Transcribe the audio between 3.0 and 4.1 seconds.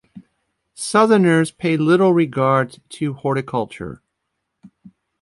horticulture.